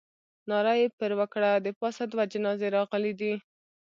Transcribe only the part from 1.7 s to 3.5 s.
پاسه دوه جنازې راغلې دي.